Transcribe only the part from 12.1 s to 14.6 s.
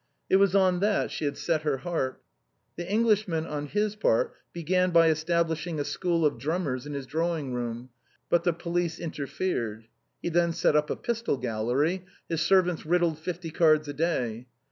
his servants riddled fifty cards a day.